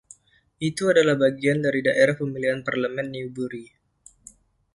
Itu 0.69 0.83
adalah 0.93 1.13
bagian 1.23 1.57
dari 1.65 1.81
daerah 1.87 2.15
pemilihan 2.19 2.59
parlemen 2.67 3.07
Newbury. 3.15 3.65